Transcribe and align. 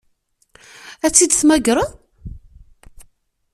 Ad 1.05 1.11
tt-id-temmagreḍ? 1.11 1.89